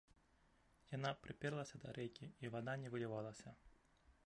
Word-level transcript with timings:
Яна 0.95 1.11
прыперлася 1.25 1.81
да 1.85 1.93
рэйкі, 1.99 2.25
і 2.45 2.53
вада 2.57 2.73
не 2.85 2.95
вылівалася. 2.95 3.49